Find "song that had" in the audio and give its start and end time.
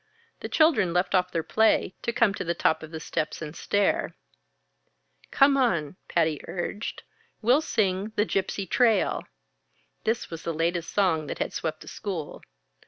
10.91-11.53